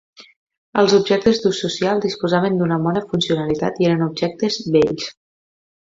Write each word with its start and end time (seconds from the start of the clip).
Els 0.83 0.93
objectes 0.99 1.41
d'ús 1.43 1.59
social 1.65 2.01
disposaven 2.07 2.57
d'una 2.61 2.81
bona 2.87 3.03
funcionalitat 3.13 3.81
i 3.85 3.91
eren 3.91 4.05
objectes 4.07 4.59
bells. 4.79 5.07